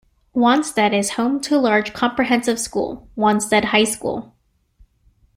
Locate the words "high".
3.65-3.83